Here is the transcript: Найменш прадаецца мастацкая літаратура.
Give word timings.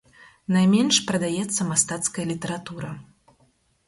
Найменш 0.53 0.97
прадаецца 1.11 1.67
мастацкая 1.71 2.25
літаратура. 2.31 2.91